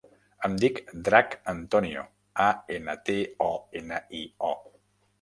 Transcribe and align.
Em 0.47 0.53
dic 0.63 0.79
Drac 1.09 1.35
Antonio: 1.53 2.07
a, 2.49 2.49
ena, 2.81 2.99
te, 3.11 3.21
o, 3.49 3.55
ena, 3.83 4.05
i, 4.25 4.27
o. 4.53 4.55